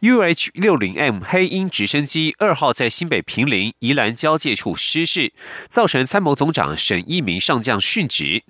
[0.00, 5.32] UH 六零 M 黑鹰直升机二号在新北平林宜兰交界处失事，
[5.68, 8.44] 造成参谋总长沈一鸣上将殉职。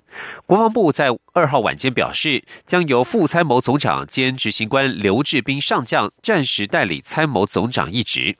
[0.45, 8.37] 国防部在二号晚间表示，将由副参谋总长兼执行官刘志斌上将暂时代理参谋总长一职。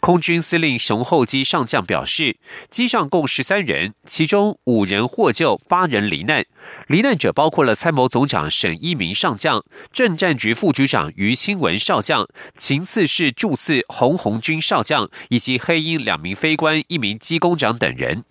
[0.00, 2.36] 空军司令熊厚基上将表示，
[2.70, 6.44] 机上共十三人，其中五人获救，八人罹难。
[6.86, 18.24] 罹难者包括了参谋总长沈一鸣上将、政战局副局长于清文少将、秦次室驻次洪红军少将，以及黑鹰两名飞官、一名机工长等人。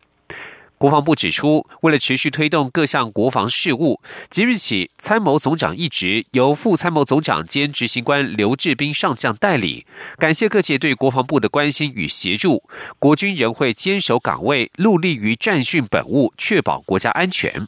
[0.86, 9.88] 国防部指出，为了持续推动各项国防事务，即日起，参谋总长一职由副参谋总长兼执行官刘志斌上将代理。
[10.20, 12.62] 感谢各界对国防部的关心与协助，
[13.00, 17.68] 国军仍会坚守岗位，戮力于战训本务，确保国家安全。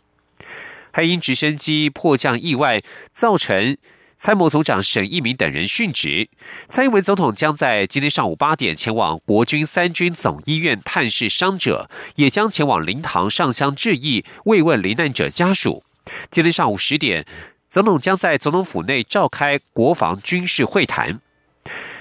[0.91, 3.77] 还因直升机迫降意外造成。
[4.17, 6.27] 参谋总长沈一鸣等人殉职，
[6.67, 15.83] 蔡英文总统将在今天上午八点前往国军三军总医院探视伤者，也将前往灵堂上香致意，慰问罹难者家属。
[16.31, 17.27] 今天上午十点，
[17.69, 21.19] 总统将在总统府内召开国防军事会谈。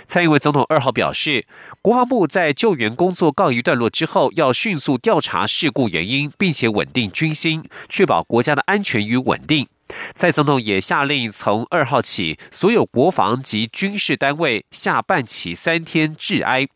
[0.06, 1.46] 蔡英文总统二号表示，
[1.82, 9.68] 国防部在救援工作告一段落之后，要迅速调查事故原因，并且稳定军心，确保国家的安全与稳定。
[10.14, 16.68] 蔡总统也下令，从二号起，所有国防及军事单位下半旗三天致哀。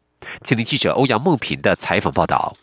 [0.43, 2.57] 请听记者欧阳梦平的采访报道。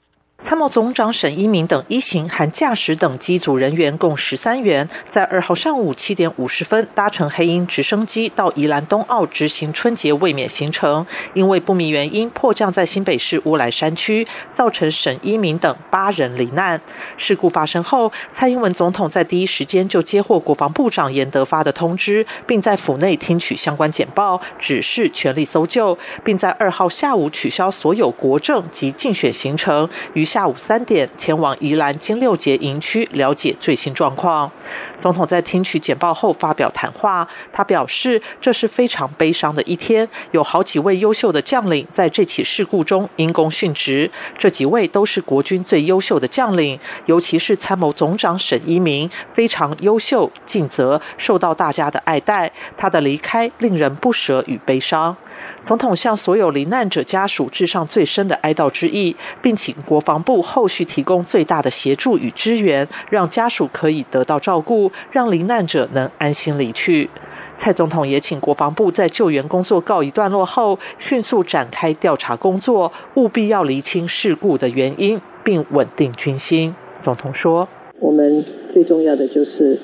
[0.44, 16.80] 参谋总长沈一鸣等一行含驾驶等机组人员共十三员，在二号上午七点五十分搭乘黑鹰直升机到宜兰东澳执行春节卫冕行程，因为不明原因迫降在新北市乌来山区，造成沈一鸣等八人罹难。
[17.18, 30.27] 事故发生后，蔡英文总统在第一时间就接获国防部长严德发的通知，并在府内听取相关简报，指示全力搜救，并在二号下午取消所有国政及竞选行程，于。
[30.28, 34.52] 下午三点前往宜兰金六杰营区了解最新状况。
[34.98, 44.12] 总统在听取简报后发表谈话，他表示这是非常悲伤的一天，有好几位优秀的将领在这起事故中因公殉职。
[44.38, 52.52] 这几位都是国军最优秀的将领，尤其是参谋总长沈一鸣非常优秀尽责，受到大家的爱戴。
[52.76, 55.16] 他的离开令人不舍与悲伤。
[55.62, 67.10] 总统向所有罹难者家属致上最深的哀悼之意，并请国防部后续提供最大的协助与支援，让家属可以得到照顾，让罹难者能安心离去。
[67.58, 76.76] 蔡总统也请国防部在救援工作告一段落后，迅速展开调查工作，务必要厘清事故的原因，并稳定军心。
[77.02, 77.68] 总统说
[78.00, 79.80] ：“我们最重要的就是，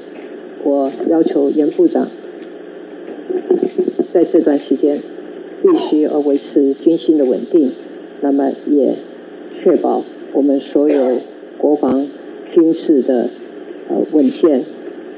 [0.64, 2.08] 我要求严部长
[4.14, 5.00] 在这段时间。”
[5.64, 7.72] 必须要维持军心的稳定，
[8.22, 8.94] 那么也
[9.58, 11.22] 确保我们所有
[11.58, 12.06] 国防
[12.52, 13.30] 军事的
[13.90, 14.64] 呃稳健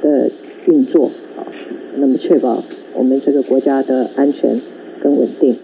[0.02, 0.30] 的
[0.68, 1.10] 运作，
[1.98, 2.62] 那么确保
[2.94, 4.60] 我们这个国家的安全
[5.02, 5.58] 跟稳定。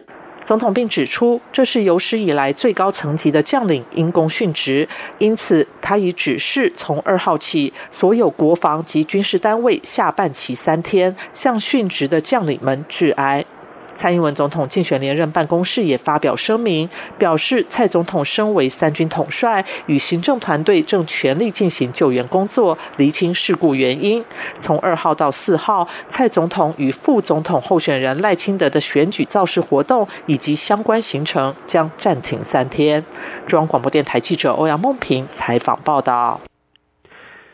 [0.44, 4.88] 总统并指出，这是有史以来最高层级的将领因公殉职，
[5.20, 13.46] 因此他已指示从二号起，所有国防及军事单位下半旗三天，向殉职的将领们致哀。
[13.94, 24.24] 蔡英文总统竞选连任办公室也发表声明，表示蔡总统身为三军统帅，与行政团队正全力进行救援工作，厘清事故原因。
[24.60, 33.04] 从二号到四号，蔡总统与副总统候选人赖清德的选举造势活动以及相关行程将暂停三天。
[33.48, 36.40] 中央广播电台记者欧阳梦平采访报道。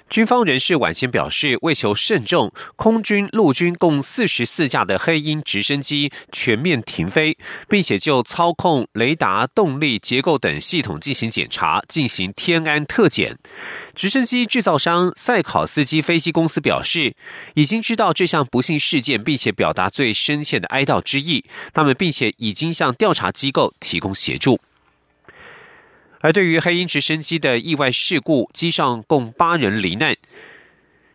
[0.09, 7.37] 军方人士晚间表示，为求慎重，空军、陆军共四十四架的黑鹰直升机全面停飞，
[7.67, 13.37] 并且就操控、雷达、动力结构等系统进行检查，进行天安特检。
[13.93, 17.13] 直升机制造商赛考斯基飞机公司表示，
[17.55, 21.43] 已经知道这项不幸事件，并且表达最深切的哀悼之意。
[21.73, 24.59] 他们并且已经向调查机构提供协助。
[26.21, 30.15] 而对于黑鹰直升机的意外事故，机上共八人罹难。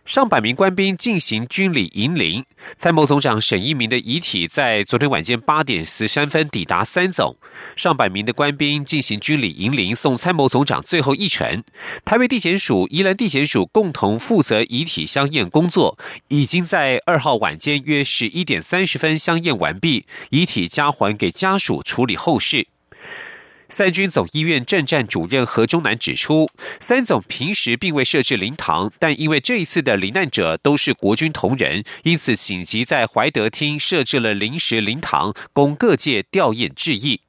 [0.05, 2.45] 上百名官兵进行军礼迎灵，
[2.77, 7.37] 参谋总长沈一鸣的遗体在昨天晚间八点十三分抵达三总。
[7.77, 11.63] 上百名的官兵进行军礼迎灵，送参谋总长最后一程。
[12.05, 15.97] 台北地检署、宜兰地检署共同负责遗体相验工作，
[16.27, 22.67] 已经在二号晚间约十一点三十分相验完毕，遗体交还给家属处理后事。
[23.73, 37.23] 三军总医院政战主任何忠南指出，三总平时并未设置灵堂，但因为这一次的罹难者都是国军同仁，因此紧急在怀德厅设置了临时灵堂，供各界吊唁致意。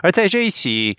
[0.00, 0.96] 而在这一起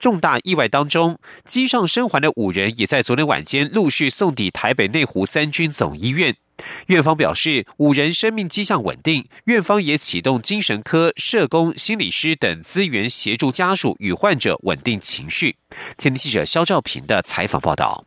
[0.00, 6.34] 重大意外当中，机上生还的五人也在昨天晚间陆续送抵台北内湖三军总医院。
[6.88, 15.56] 院方表示，五人生命迹象稳定，院方也启动精神科、社工、心理师等资源，协助家属与患者稳定情绪。
[15.96, 18.04] 前天记者肖兆平的采访报道。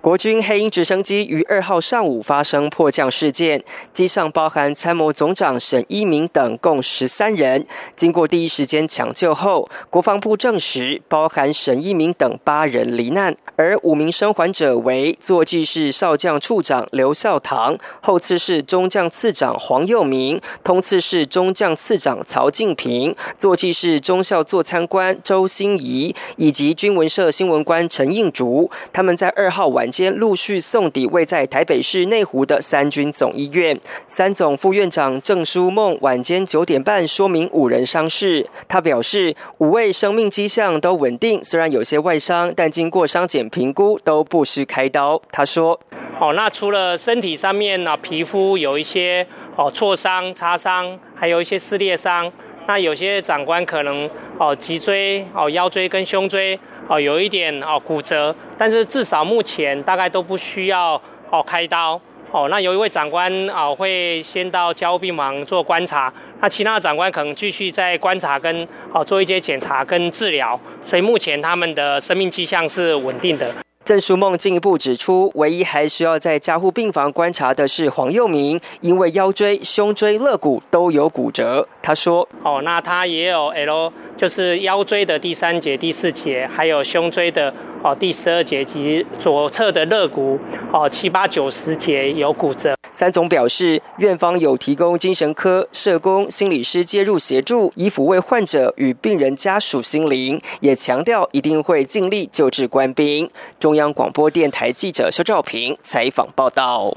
[0.00, 7.66] 国军黑鹰直升机于二号上午发生迫降事件，机上包含参谋总长沈一鸣等共十三人。
[7.96, 28.70] 经过第一时间抢救后，国防部证实包含沈一鸣等八人罹难，而五名生还者为坐骑室少将处长刘孝堂、后次室中将次长黄佑明、通次室中将次长曹敬平、坐骑室中校座参官周心怡以及军文社新闻官陈应竹。
[28.92, 29.90] 他们在二号晚。
[29.96, 33.74] 间陆续送抵位在台北市内湖的三军总医院。
[34.06, 38.46] 三总副院长郑书梦晚间九点半说明五人伤势。
[38.68, 45.22] 他表示，五位生命迹象都稳定，虽然有些外伤，但经过伤检评估都不需开刀。
[45.32, 45.80] 他说
[46.20, 49.26] ：“哦，那除了身体上面呢，皮肤有一些
[49.56, 52.30] 哦挫伤、擦伤，还有一些撕裂伤。
[52.68, 56.58] 那有些长官可能哦脊椎、哦腰椎跟胸椎。”
[56.88, 61.00] 哦，有一点哦骨折，但是至少目前大概都不需要
[61.30, 62.00] 哦开刀
[62.30, 62.48] 哦。
[62.48, 73.52] 那有一位长官啊会先到交护病房做观察，那其他的长官可能继续在观察跟哦做一些检查跟治疗，所以目前他们的生命迹象是稳定的。
[73.84, 81.68] 郑淑梦进一步指出，唯一还需要在加护病房观察的是黄佑明，因为腰椎、胸椎、肋骨都有骨折。
[81.80, 87.52] 他说：“哦，那他也有 L，就是腰椎的第三节、第四节，还有胸椎的
[87.82, 90.38] 哦第十二节及左侧的肋骨
[90.72, 103.28] 哦七八九十节有骨折。”三总表示，院方有提供精神科、社工、心理师介入协助，以抚慰患者与病人家属心灵，也强调一定会尽力救治官兵。
[103.60, 106.96] 中央广播电台记者肖兆平采访报道。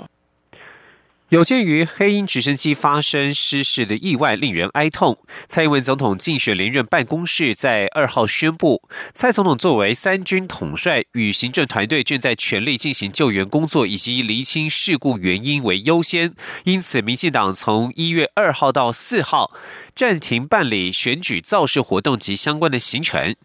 [1.29, 5.15] 有鉴于黑鹰直升机发生失事的意外，令人哀痛。
[5.45, 8.81] 蔡英文总统竞选连任办公室在二号宣布，
[9.13, 16.33] 蔡总统作为三军统帅与行政团队正在全力进行救援工作以及厘清事故原因为优先，
[16.63, 19.51] 因此民进党从一月二号到四号
[19.93, 23.35] 暂停办理选举造势活动及相关的行程。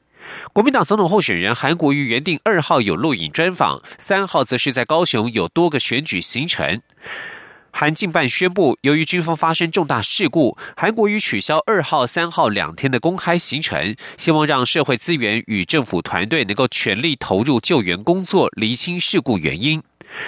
[0.55, 6.81] 国民党总统候选人韩国瑜原定二号有录影专访，三号则是在高雄有多个选举行程。
[7.77, 19.83] 韩进办宣布，由于军方发生重大事故，韩国瑜取消二号、三号两天的公开行程，希望让社会资源与政府团队能够全力投入救援工作，厘清事故原因。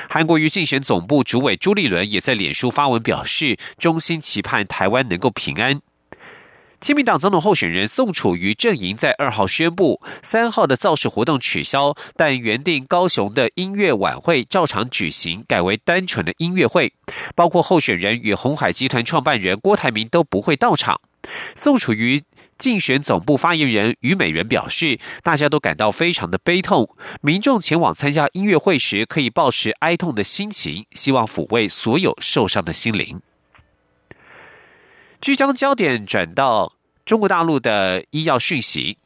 [0.08, 5.80] 韩国瑜竞选总部主委朱立伦也在脸书发文表示，衷心期盼台湾能够平安。
[6.86, 16.92] 亲民党总统候选人宋楚瑜阵营在二号宣布，三号的造势活动取消，但原定高雄的音乐晚会照常举行，改为单纯的音乐会，
[17.34, 21.00] 包括候选人与红海集团创办人郭台铭都不会到场。
[21.56, 22.22] 宋楚瑜
[22.56, 33.20] 竞选总部发言人于美人表示，大家都感到非常的悲痛，民众前往参加音乐会时可以保持哀痛的心情，希望抚慰所有受伤的心灵。
[35.18, 36.74] 据将焦点转到
[37.06, 38.98] 中国大陆的医药讯息。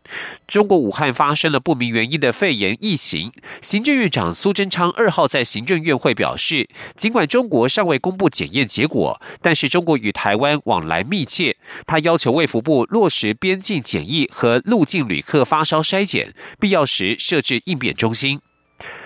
[0.46, 3.30] 中国武汉发生了不明原因的肺炎疫情。
[3.60, 6.66] 行政院长苏贞昌二号在行政院会表示，
[6.96, 11.58] 尽管中国尚未公布检验结果，但是中国与台湾往来密切。
[11.86, 18.40] 他要求卫福部落实边境检疫和入境旅客发烧筛检，必要时设置应变中心。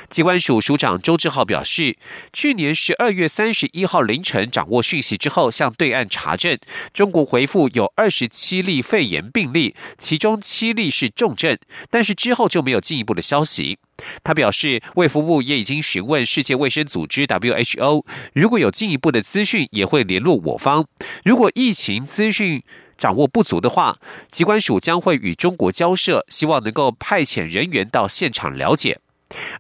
[0.09, 1.97] 机关署署长周志浩表示，
[2.33, 6.59] 去年十二月三十一号凌晨掌握讯息之后，向对岸查证，
[6.93, 11.59] 中国回复有二十七例肺炎病例，其中七例是重症，
[11.91, 13.79] 但是之后就没有进一步的消息。
[14.23, 20.87] 他表示，卫福部也已经询问世界卫生组织 WHO，如果有进一步的资讯，也会联络我方。
[21.25, 22.63] 如果疫情资讯
[22.99, 23.99] 掌握不足的话，
[24.31, 28.99] 机关署将会与中国交涉，希望能够派遣人员到现场了解。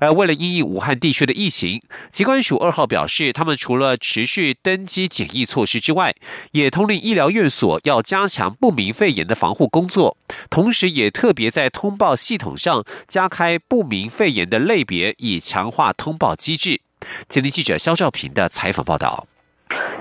[0.00, 6.14] 而为了应应武汉地区的疫情，疾管署二号表示，他们除了持续登机检疫措施之外，
[6.52, 10.16] 也通令医疗院所要加强不明肺炎的防护工作，
[10.50, 16.80] 同时也特别在通报系统上加开不明肺炎的类别，以强化通报机制。
[17.28, 19.26] 今天记者肖兆平的采访报道。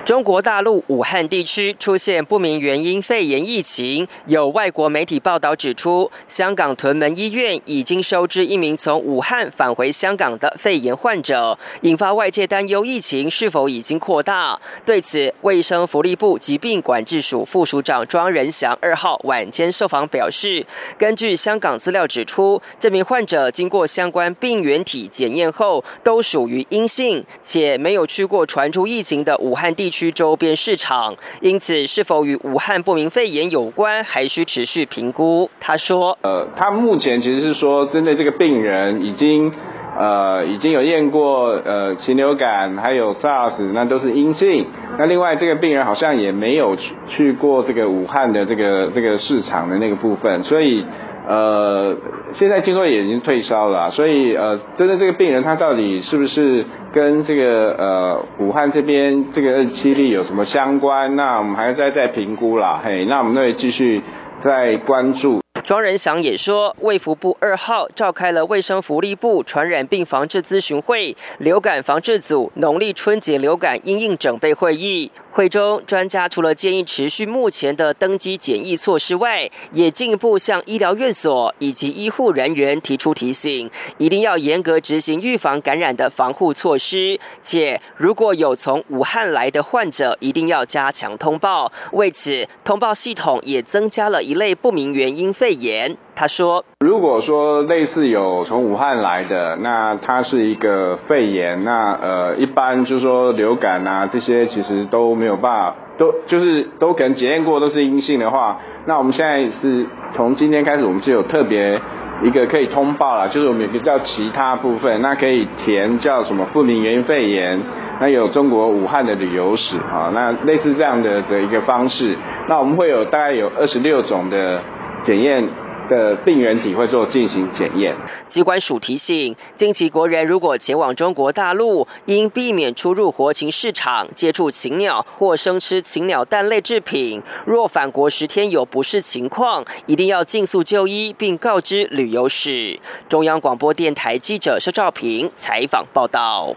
[0.05, 14.59] 中国大陆武汉地区出现不明原因肺炎疫情，有外国媒体报道指出，香港屯门医院已经收治一名从武汉返回香港的肺炎患者，引发外界担忧疫情是否已经扩大。
[14.85, 20.65] 对此，卫生福利部疾病管制署副署长庄仁祥二号晚间受访表示，
[20.97, 29.92] 根据香港资料指出，这名患者经过相关病原体检验后都属于阴性，且没有去过传出疫情的武汉地。
[29.93, 35.47] 区周边市场，因此是否与武汉不明肺炎有关，还需持续评估。
[35.59, 39.51] 他说：“呃，他目前其实是说，针对这个病人已经
[39.97, 44.65] 呃已经有验过呃禽流感，还有 SARS，那都是阴性。
[44.97, 50.83] 那另外这个病人好像也没有去去过这个武汉的这个这个市场的那个部分，所以。”
[51.27, 51.95] 呃，
[52.33, 61.15] 现在听说也已经退烧了，所以呃，针对这个病人，他到底是不是跟这个呃武汉这边这个二七例有什么相关？
[61.15, 64.01] 那我们还要再再评估啦，嘿，那我们会继续
[64.43, 65.42] 再关注。
[65.63, 75.09] 庄仁祥也说，卫福部二号召开了卫生福利部传染病防治咨询会、流感防治组农历春节流感应应整备会议。
[75.31, 87.17] 会中，专家除了建议持续目前的登机检疫措施外，也进一步向医疗院所以及医护人员提出提醒，一定要严格执行预防感染的防护措施。
[87.41, 91.71] 且如果有从武汉来的患者，一定要加强通报。
[91.93, 95.95] 为此，通报系统也增加了一类不明原因肺肺炎。
[96.15, 111.79] 他说：“如果说类似有从武汉来的，那它是一个肺炎，那呃，一般就是说流感啊这些其实都没有办法，都就是都可能检验过都是阴性的话，那我们现在是从今天开始，我们就有特别
[112.23, 117.59] 一个可以通报了，就是我们有个叫其他部分，那可以填叫什么不明原因肺炎，
[117.99, 122.15] 那有中国武汉的旅游史啊，那类似这样的的一个方式，
[122.47, 124.61] 那我们会有大概有二十六种的
[125.05, 125.47] 检验。”
[125.89, 127.93] 的病原体会做进行检验。
[128.25, 137.21] 机关署提醒，近期国人如果前往中国大陆，应避免出入活禽市场、接触禽鸟或生吃禽鸟蛋类制品。
[137.45, 142.79] 若返国十天有不适情况，一定要尽速就医，并告知旅游史。
[143.09, 146.55] 中央广播电台记者肖照平采访报道。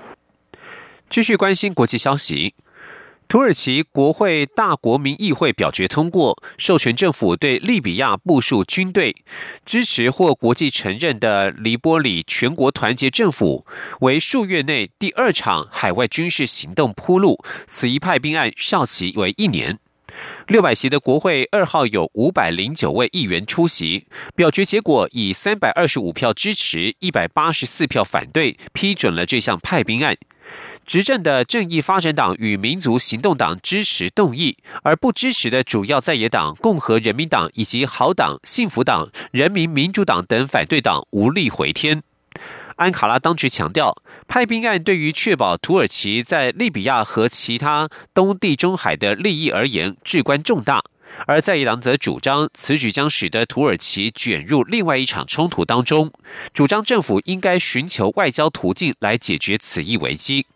[1.11, 2.55] 继续关心国际消息。
[3.29, 9.17] 土耳其国会大国民议会表决通过，授权政府对利比亚部署军队，
[9.65, 13.67] 支持或国际承认的黎波里全国团结政府，
[14.01, 17.37] 为数月内第二场海外军事行动铺路。
[17.67, 19.79] 此一派兵案效期为一年。
[20.47, 24.07] 六百席的国会二号有五百零九位议员出席，
[24.37, 30.17] 表决结果以三百二十五票支持、一百八十四票反对，批准了这项派兵案。
[30.85, 42.03] 执政的正义发展党与民族行动党支持动议，而不支持的主要在野党共和人民党以及好党、幸福党、人民民主党等反对党无力回天。
[42.77, 43.97] 安卡拉当局强调，
[44.29, 50.85] 派兵案对于确保土耳其在利比亚和其他东地中海的利益而言至关重大，
[51.27, 56.13] 而在伊朗则主张此举将使得土耳其卷入另外一场冲突当中，
[56.53, 60.47] 主张政府应该寻求外交途径来解决此一危机。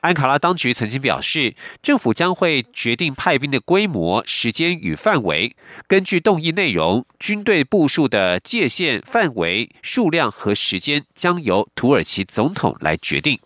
[0.00, 5.56] 安卡拉当局曾经表示，政府将会决定派兵的规模、时间与范围。
[5.88, 13.40] 根据动议内容，军队部署的界限、范围、数量和时间将由土耳其总统来决定。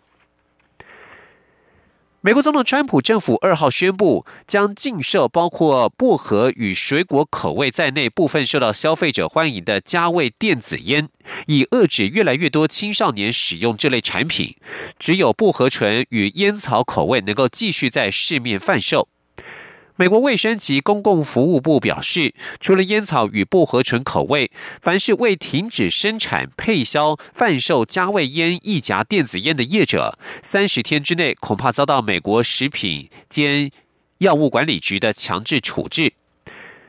[2.25, 11.09] 美国总统川普政府二号宣布，将禁售包括薄荷与水果口味在内部分受到消费者欢迎的加味电子烟，
[11.49, 14.55] 以遏制越来越多青少年使用这类产品。
[15.01, 19.09] 只有薄荷醇与烟草口味能够继续在市面贩售。
[19.97, 33.71] 美国卫生及公共服务部表示，除了烟草与薄荷醇口味，凡是未停止生产、配销、贩售加味烟、一夹电子烟的业者，三十天之内恐怕遭到美国食品兼
[34.19, 36.15] 药物管理局的强制处置。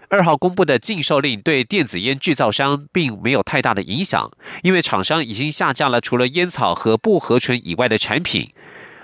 [0.07, 4.31] 二号公布的禁售令对电子烟制造商并没有太大的影响，
[4.61, 8.51] 因为厂商已经下架了除了烟草和薄荷醇以外的产品。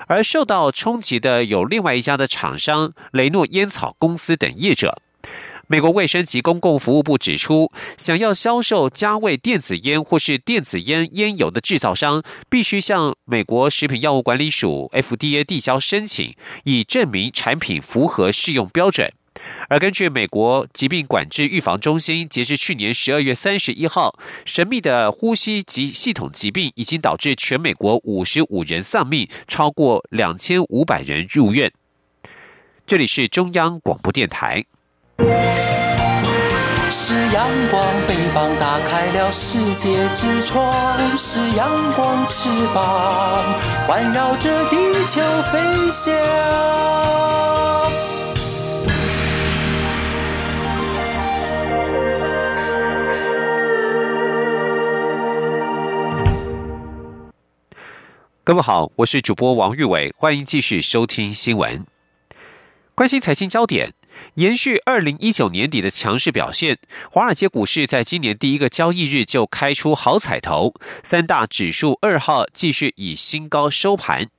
[0.09, 5.01] 而受到冲击的有另外一家的厂商雷诺烟草公司等业者。
[5.67, 19.13] 美国卫生及公共服务部指出，想要销售加味电子烟或是电子烟烟油的制造商，必须向美国食品药物管理署 （FDA） 递交申请，以证明产品符合适用标准。
[19.67, 31.71] 而根据美国疾病管制预防中心，截至去年十二月三十一号，神秘的呼吸及系统疾病已经导致全美国五十五人丧命，超过两千五百人入院。
[32.85, 34.65] 这里是中央广播电台。
[36.91, 43.43] 是阳光，翅膀打开了世界之窗；是阳光，翅膀
[43.87, 44.75] 环绕着地
[45.07, 45.59] 球飞
[45.91, 46.13] 翔。
[58.49, 61.85] 各位好，我是主播王玉伟，欢迎继续收听新闻。
[62.95, 63.93] 关心财经焦点，
[64.37, 66.79] 延续二零一九年底的强势表现，
[67.11, 74.31] 华尔街股市在今年第一个交易日就开出好彩头，三大指数二号继续以新高收盘。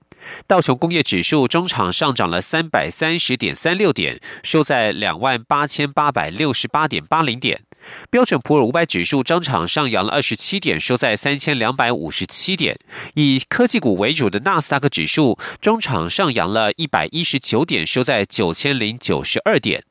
[0.49, 7.63] 道琼工业指数中场上涨了三百三十点三六点，收在两万八千八百六十八点八零点。
[8.11, 12.77] 标准普尔五百指数中场上扬了二十七点，收在三千两百五十七点。
[13.15, 19.85] 以科技股为主的纳斯达克指数中场上扬了一百一十九点，收在九千零九十二点。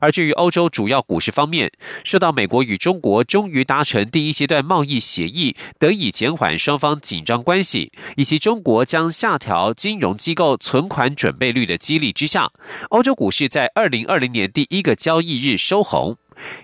[0.00, 1.68] 而至于欧洲主要股市方面，
[2.04, 12.52] 受到美国与中国终于达成第一阶段贸易协议，得以减缓双方紧张关系，以及中国将下调金融机构存款准备率的激励之下，
[12.90, 16.16] 欧洲股市在二零二零年第一个交易日收红。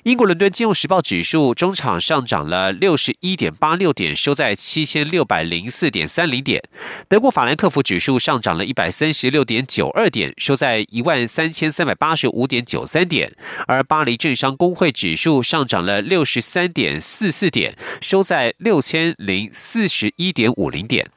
[0.04, 6.62] 英国伦敦金融时报指数中场上涨了六十一点八六点，收在七千六百零四点三零点。
[7.08, 13.32] 德国法兰克福指数上涨了一百三十六点九二点，收在一万三千三百八十五点九三点。
[13.66, 21.08] 而巴黎政商工会指数上涨了六十三点四四点，收在六千零四十一点五零点。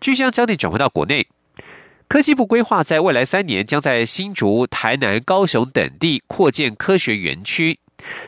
[0.00, 1.26] 继续将焦点转回到国内。
[2.08, 7.80] 科技部规划在未来三年将在新竹、台南、高雄等地扩建科学园区。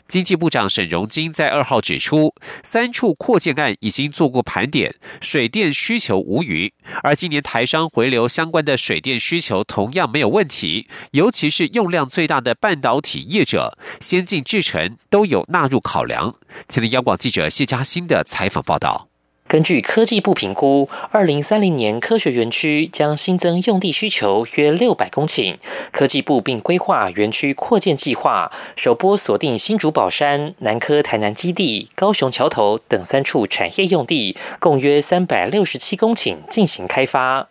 [0.05, 6.75] 经济部长沈荣金在二号指出，三处扩建案已经做过盘点，水电需求无虞。
[7.03, 16.35] 而今年台商回流相关的水电需求同样没有问题，尤其是用量最大的半导体业者、先进制程都有纳入考量。
[16.69, 19.10] 前天央广记者谢嘉欣的采访报道。
[19.51, 25.57] 根据科技部评估，二零三零年科学园区将新增用地需求约六百公顷。
[25.91, 37.49] 科技部并规划园区扩建计划，首波锁定新竹宝山、南科台南基地、高雄桥头等三处产业用地，共约三百六十七公顷进行开发。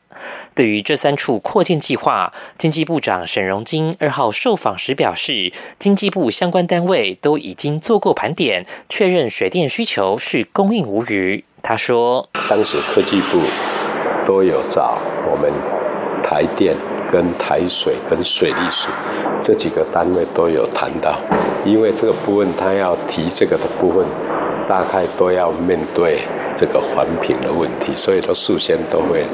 [0.56, 11.44] 对于这三处扩建计划，经济部长沈荣金二号受访时表示，经济部相关单位都已经做过盘点，确认水电需求是供应无虞。
[11.62, 13.40] 他说：“当时科技部
[14.26, 14.98] 都有找
[15.30, 15.52] 我们
[16.24, 16.76] 台电、
[17.12, 18.90] 跟台水、跟水利署
[19.42, 21.14] 这几个单位都有谈到，
[21.66, 24.06] 因为这个部分他要提这个的部分，
[24.68, 26.20] 大概都要面对
[26.56, 29.26] 这个环评的问题，所以都事先都会。”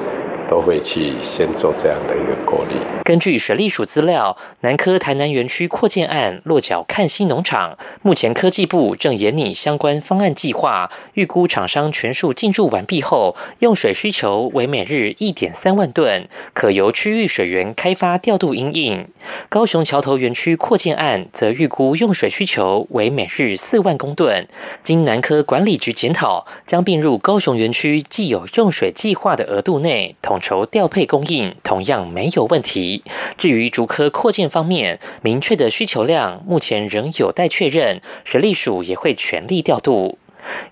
[0.49, 2.75] 都会去先做这样的一个过滤。
[3.03, 19.07] 根据水利署资料，南科台南园区扩建案落脚看新农场，目前科技部正研拟相关方案计划，预估厂商全数进驻完毕后，用水需求为每日一点三万吨，可由区域水源开发调度应应。
[19.49, 24.47] 高雄桥头园区扩建案则预估用水需求为每日四万公吨，
[24.81, 30.34] 经南科管理局检讨，将并入高雄园区既有用水计划的额度内同。
[30.35, 33.01] 统筹调配供应同样没有问题。
[33.37, 40.17] 至于竹科扩建方面，明确的需求量目前仍有待确认，水利署也会全力调度。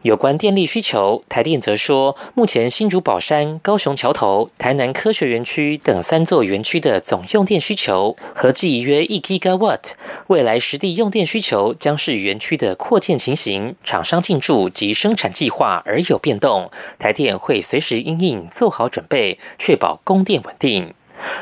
[0.04, 9.92] 有关电力需求，台电则说，目前新竹宝山、高雄桥头、台南科学园区等三座园区的总用电需求合计约一 gigawatt，
[10.28, 20.94] 未来实地用电需求将是园区的扩建情形、厂商进驻及生产计划而有变动，台电会随时应应做好准备，确保供电稳定。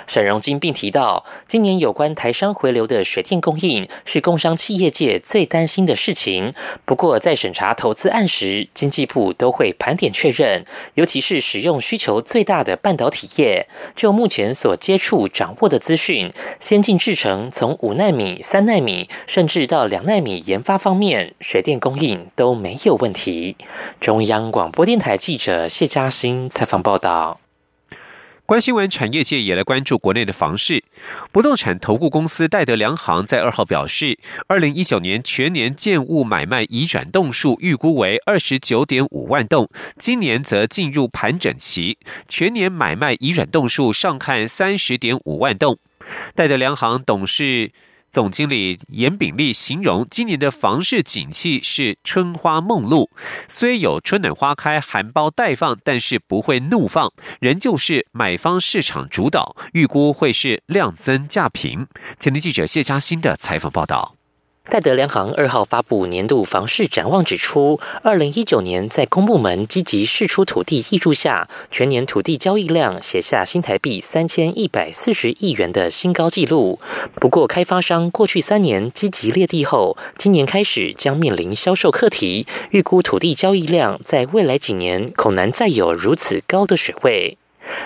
[0.07, 6.53] 沈荣金并提到，今年有关台商回流的水电供应是工商企业界最担心的事情。
[6.85, 13.67] 不过，在审查投资案时，经济部都会盘点确认，尤其是使用需求最大的半导体业。
[13.95, 23.55] 就目前所接触掌握的资讯，先进制程从五纳米、三纳米，甚至到两纳米研发方面，水电供应都没有问题。
[23.99, 27.39] 中央广播电台记者谢嘉欣采访报道。
[28.45, 30.83] 关心完产业界也来关注国内的房市。
[31.31, 45.77] 不动产投顾公司戴德梁行在二号表示，二零一九年全年建物买卖移转栋数预估为二十九点五万栋，今年则进入盘整期，全年买卖移转栋数上看三十点五万栋。
[46.35, 47.71] 戴德梁行董事。
[48.11, 53.09] 总经理严炳立形容，今年的房市景气是春花梦露，
[53.47, 61.87] 虽有春暖花开、含苞待放，但是不会怒放，仍旧是买方市场主导，预估会是量增价平。
[62.19, 64.15] 前天记者谢嘉欣的采访报道。
[64.69, 76.79] 戴德梁行二号发布年度房市展望，指出，二零一九年在公部门积极释出土地挹注下，全年土地交易量写下新台币三千一百四十亿元的新高纪录。
[77.15, 87.37] 不过，开发商过去三年积极列地后，今年开始将面临销售课题，预估土地交易量在未来几年恐难再有如此高的水位。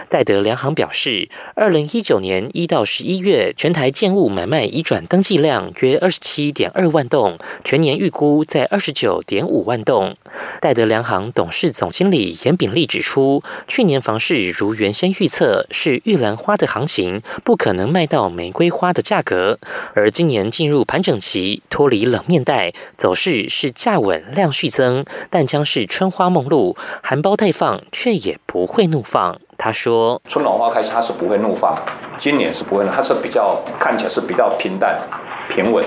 [0.09, 10.15] 戴德梁行表示，二零一九年一到十一月，全台建物买卖移转登记量约二十七点二万栋，全年预估在二十九点五万栋。
[10.61, 19.59] 戴德梁行董事总经理严炳立指出，去年房市如原先预测是玉兰花的行情，不可能卖到玫瑰花的价格，
[19.93, 29.39] 而今年进入盘整期，脱离冷面带，走势是价稳量续增，但将是春花梦露，含苞待放，却也不会怒放。
[29.57, 31.75] 他说：“春暖花开，它是不会怒放，
[32.17, 34.97] 今年是不会，它是比较看起来是比较平淡、
[35.49, 35.83] 平稳，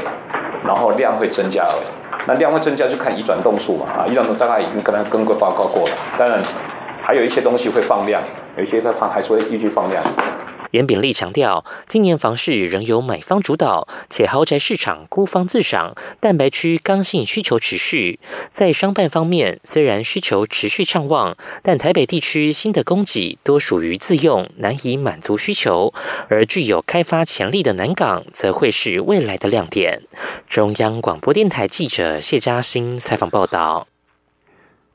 [0.66, 1.87] 然后量会增加而已。
[2.26, 6.42] 那量会增加就看移转动数嘛，啊，移转动大概已经跟他跟过报告过了，当然
[7.02, 8.20] 还有一些东西会放量，
[8.57, 10.02] 有一些在放还是会继续放量。”
[10.72, 18.18] 严炳立强调，今年房市仍由买方主导，且豪宅市场孤芳自赏，蛋白区刚性需求持续。
[18.50, 25.92] 在商办方面，虽然需求持续畅旺，但台北地区新的供给多属于自用，难以满足需求。
[26.28, 30.02] 而具有开发潜力的南港，则会是未来的亮点。
[30.46, 33.87] 中央广播电台记者谢嘉欣采访报道。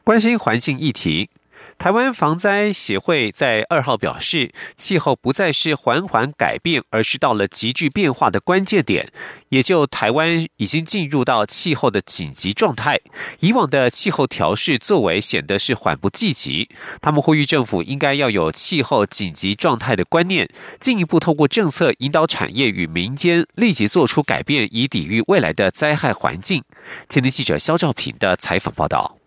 [0.03, 1.29] 关心环境议题。
[1.77, 9.11] 台湾防灾协会在二号表示，气候不再是缓缓改变，而是到了急剧变化的关键点，
[9.49, 12.99] 也就台湾已经进入到气候的紧急状态。
[13.41, 16.69] 以往的气候调试作为显得是缓不济急，
[17.01, 26.63] 他们呼吁政府应该要有气候紧急状态的观念，进一步透过政策引导产业与民间立即做出改变，以抵御未来的灾害环境。
[27.09, 29.22] 今天记者肖兆平的采访报道。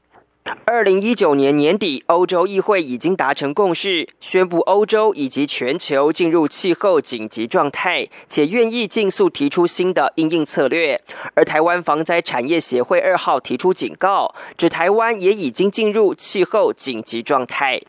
[0.64, 11.00] 二零一九年年底，欧洲议会已经达成共识，宣布欧洲以及全球进入气候紧急状态，且愿意尽速提出新的应应策略。
[11.34, 17.80] 而台湾防灾产业协会二号提出警告，指台湾也已经进入气候紧急状态。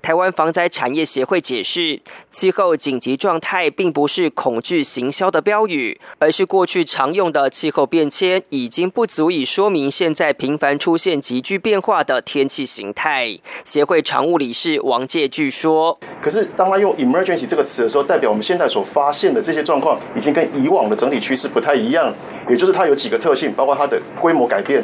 [0.00, 2.00] 台湾防灾产业协会解释，
[2.30, 12.05] 气候紧急状态并不是恐惧行销的标语，而是过去常用的气候变迁已经不足以说明现在频繁出现急剧变化。
[12.06, 22.14] 的天气形态协会常务理事王介据说：“可是当他用 emergency 这个词的时候，代表我们现在所发现的这些状况，已经跟以往的整体趋势不太一样。
[22.48, 24.82] 也就是它有几个特性，包括它的规模改变、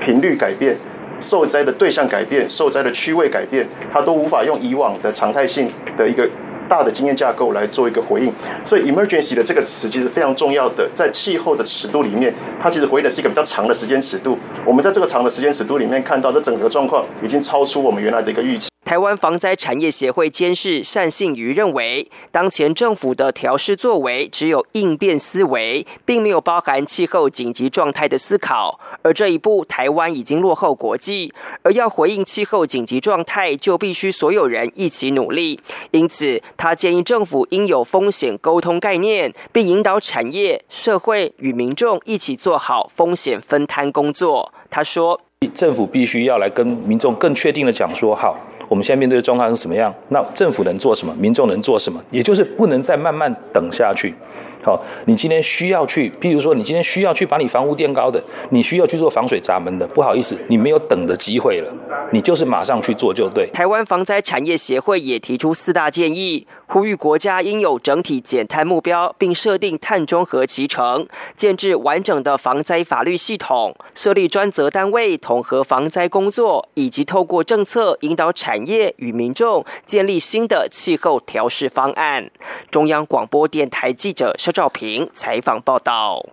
[0.00, 0.76] 频率改变、
[1.20, 6.28] 受灾的对象改变、受灾的区位改变，它都无法用以往的常态性的一个。”
[6.68, 8.32] 大的经验架构来做一个回应，
[8.64, 14.38] 所以 emergency 的这个词其实非常重要的，在气候的尺度里面，它其实回应的是一个比较长的时间尺度。
[14.64, 18.71] 我们在这个长的时间尺度里面看到，这整个状况已经超出我们原来的一个预期。
[18.84, 28.78] 台湾防灾产业协会监事单信瑜认为，当前政府的调试作为只有应变思维，并没有包含气候紧急状态的思考。
[29.00, 31.32] 而这一步，台湾已经落后国际。
[31.62, 35.58] 而要回应气候紧急状态，就必须所有人一起努力。
[35.92, 44.52] 因此，他建议政府应有风险沟通概念，并引导产业、社会与民众一起做好风险分摊工作。
[44.68, 45.20] 他说。
[45.48, 48.36] 政府必须要来跟民众更确定的讲说，好，
[48.68, 49.94] 我们现在面对的状况是什么样？
[50.08, 51.14] 那政府能做什么？
[51.18, 52.02] 民众能做什么？
[52.10, 54.14] 也就是不能再慢慢等下去。
[54.64, 61.72] 好，你今天需要去，譬如说，你今天需要去把你房屋垫高的，你需要去做防水闸门的，不好意思，你没有等的机会了，
[62.12, 63.48] 你就是马上去做就对。
[63.52, 82.30] 台湾防灾产业协会也提出四大建议，呼吁国家应有整体减碳目标，并设定碳中和期程，建制完整的防灾法律系统，设立专责单位统合防灾工作，以及透过政策引导产业与民众建立新的气候调试方案。
[82.70, 86.24] 中央广播电台记者赵平采访报道。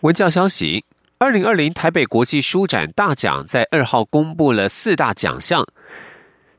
[0.00, 0.84] 文教消息：
[1.18, 5.64] 二零二零台北国际书展大奖在二号公布了四大奖项，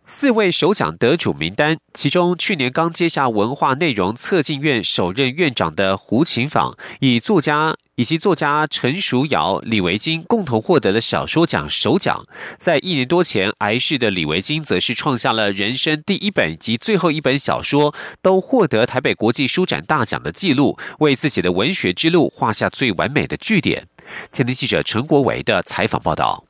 [0.06, 12.25] 四位首奖得主名单，其中去年刚接下文化内容策进院首任院长的胡琴坊，以作家以及作家陈淑瑶、李维京共同获得了小说奖首奖。
[12.58, 23.88] 在一年多前癌逝的李维京，则是创下了人生第一本及最后一本小说都获得台北国际书展大奖的记录，为自己的文学之路画下最完美的句点。
[24.32, 26.45] 前天记者陈国维的采访报道。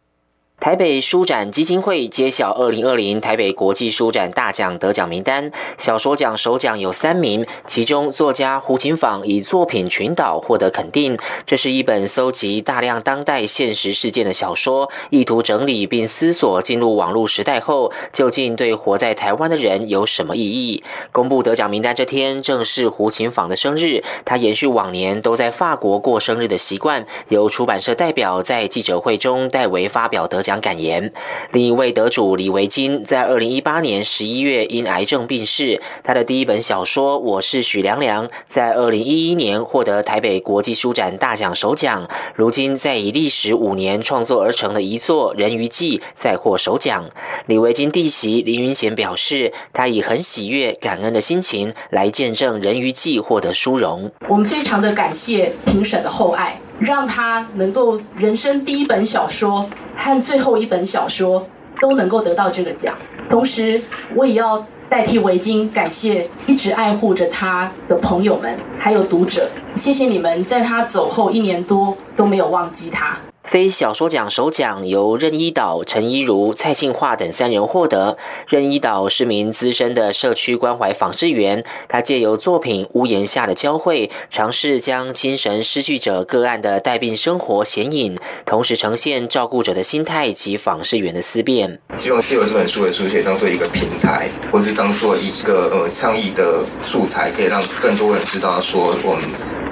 [0.60, 11.18] 台北书展基金会揭晓二零二零台北国际书展大奖得奖名单，小说奖首奖有三名，其中作家胡琴坊以作品《群岛》获得肯定。
[11.46, 20.82] 这是一本搜集大量当代现实事件的小说，意图整理并思索进入网络时代后，究竟对活在台湾的人有什么意义。
[21.12, 30.60] 公布得奖名单这天，正是胡琴坊的生日，他延续往年都在法国过生日的习惯，由出版社代表在记者会中代为发表得奖。
[30.64, 31.12] 感言。
[31.52, 35.82] 另一位得主李维金在二零一八年十一月因癌症病逝。
[36.04, 42.08] 他的第一本小说《我是许良良》在二零一一年获得台北国际书展大奖首奖。
[42.34, 47.10] 如今在以历时五年创作而成的一作《人鱼记》再获首奖。
[47.48, 54.10] 李维金弟媳林云贤表示，他以很喜悦、感恩的心情来见证《人鱼记》获得殊荣。
[54.30, 56.58] 我们非常的感谢评审的厚爱。
[56.80, 61.48] 让他能够人生第一本小说和最后一本小说
[61.80, 62.94] 都能够得到这个奖，
[63.30, 63.82] 同时
[64.16, 73.18] 我也要代替维京感谢一直爱护着他的朋友们，还有读者，谢谢你们在他走后一年多都没有忘记他。
[73.44, 78.18] 非小说奖首奖由任一岛、陈一如、蔡庆化等三人获得。
[78.48, 91.80] 任一岛是名资深的社区关怀访视员，他借由作品《屋檐下的交汇》，尝试将精神失去者个案的带病生活显影，同时呈现照顾者的心态及访视员的思辨。
[91.98, 99.24] 希望借由这本书的书写，当做一个平台，或是当做一个呃倡议的素材，可以让更多人知道说，我们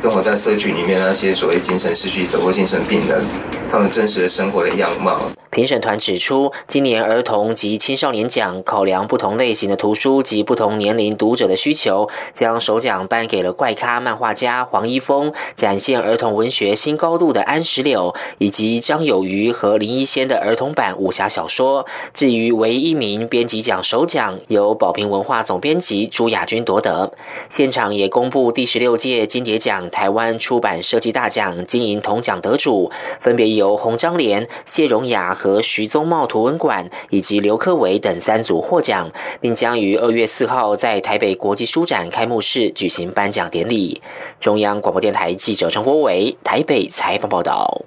[0.02, 3.24] 生活在社区里面那些所谓精神失去者或精神病人。
[3.70, 5.32] 他们真实的生活的样貌。
[5.52, 21.86] 评审团指出，今年儿童及青少年奖考量不同类型的图书及不同年龄读者的需求，将首奖颁给了怪咖漫画家黄一峰，展现儿童文学新高度的安石榴，以及张有余和林一仙的儿童版武侠小说。
[22.14, 27.12] 至于唯一名编辑奖首奖，由宝瓶文化总编辑朱亚军夺得。
[27.50, 35.38] 现场也公布第十六届金蝶奖台湾出版设计大奖金银铜奖得主，分别由洪章莲、谢荣雅。
[35.42, 39.10] 和徐宗茂图文馆以及刘科伟等三组获奖，
[39.42, 44.00] 并将于二月四号在台北国际书展开幕式举行颁奖典礼。
[44.40, 47.82] 中央广播电台记者张国伟台北采访报道。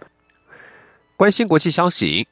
[1.16, 2.26] 关心国际消息。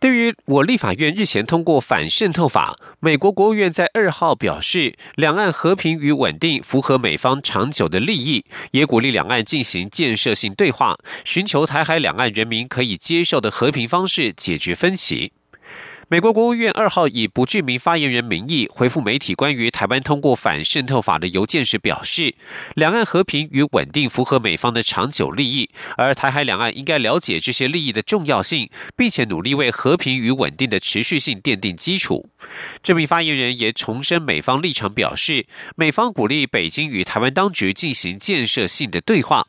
[0.00, 15.32] 对于我立法院日前通过反渗透法，美国国务院在二号表示，两岸和平与稳定符合美方长久的利益，也鼓励两岸进行建设性对话，寻求台海两岸人民可以接受的和平方式解决分歧。
[16.10, 22.34] 美国国务院二号以不具名发言人名义回复媒体关于台湾通过反渗透法的邮件时表示，
[22.74, 25.68] 两岸和平与稳定符合美方的长久利益，
[25.98, 32.30] 而台海两岸应该了解这些利益的重要性，并且努力为和平与稳定的持续性奠定基础。
[32.82, 35.44] 这名发言人也重申美方立场，表示
[35.76, 39.46] 美方鼓励北京与台湾当局进行建设性的对话。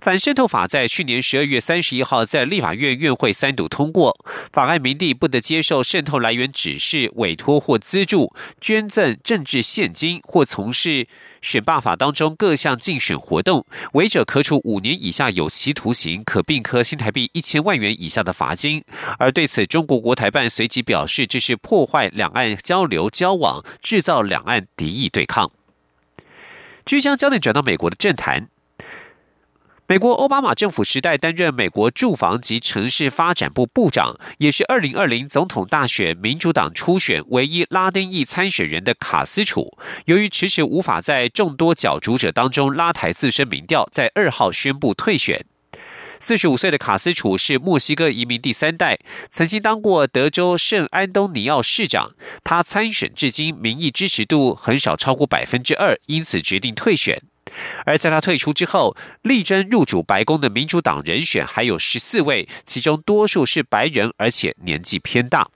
[0.00, 4.16] 反渗透法在去年十二月三十一号在立法院院会三读通过。
[4.52, 11.06] 法案明定，不得接受渗透来源指示、委托或资助、捐赠政治现金或从事
[11.42, 18.82] 选罢法当中各项竞选活动，违者可处五年以下有期徒刑，可并科新台币一千万元以下的罚金。
[19.18, 25.50] 而对此，中国国台办随即表示，这是破坏两岸交流交往，制造两岸敌意对抗。
[26.84, 28.48] 即将焦点转到美国的政坛。
[29.90, 45.46] 美国奥巴马政府时代担任美国住房及城市发展部部长，也是二零二零总统大选民主党初选唯一拉丁裔参选人的卡斯楚，由于迟迟无法在众多角逐者当中拉抬自身民调，在二号宣布退选。
[46.20, 48.98] 四十五岁的卡斯楚是墨西哥移民第三代，
[49.30, 52.10] 曾经当过德州圣安东尼奥市长。
[52.44, 57.22] 他参选至今民意支持度很少超过百分之二，因此决定退选。
[57.86, 65.48] 而在他退出之后，力争入主白宫的民主党人选还有十四位，其中多数是白人，而且年纪偏大。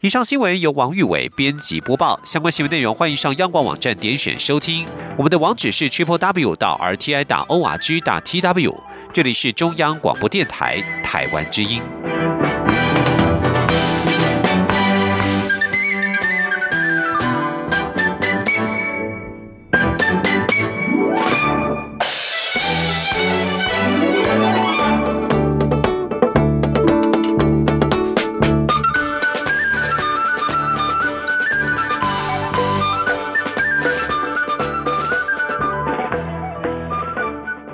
[0.00, 4.84] 以上新闻由王玉伟编辑播报，相关新闻内容欢迎上央广网站点选收听。
[5.16, 11.80] 我们的网址是 triple w 到 r t i 打 o r g 打 t w，这里是中央广播电台台湾之音。